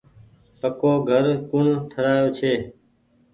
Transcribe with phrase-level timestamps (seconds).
[0.59, 2.53] پڪو گھر ڪوڻ ٺرآيو ڇي۔